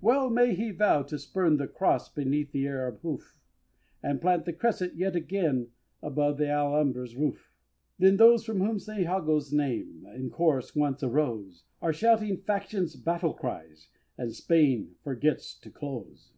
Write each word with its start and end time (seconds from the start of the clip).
Well 0.00 0.30
may 0.30 0.54
he 0.54 0.70
vow 0.70 1.02
to 1.02 1.18
spurn 1.18 1.58
the 1.58 1.66
Cross 1.68 2.14
Beneath 2.14 2.52
the 2.52 2.66
Arab 2.66 3.00
hoof, 3.02 3.36
And 4.02 4.18
plant 4.18 4.46
the 4.46 4.54
Crescent 4.54 4.94
yet 4.96 5.14
again 5.14 5.72
Above 6.00 6.38
th' 6.38 6.44
Alhambra's 6.44 7.14
roof 7.14 7.52
When 7.98 8.16
those 8.16 8.46
from 8.46 8.60
whom 8.60 8.78
St. 8.78 9.02
Jago's 9.02 9.52
name 9.52 10.06
In 10.14 10.30
chorus 10.30 10.74
once 10.74 11.02
arose, 11.02 11.64
Are 11.82 11.92
shouting 11.92 12.38
Faction's 12.38 12.96
battle 12.96 13.34
cries, 13.34 13.88
And 14.16 14.34
Spain 14.34 14.94
forgets 15.02 15.54
to 15.58 15.70
"Close!" 15.70 16.32